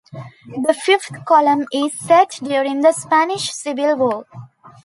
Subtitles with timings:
[0.65, 4.25] "The Fifth Column" is set during the Spanish Civil War.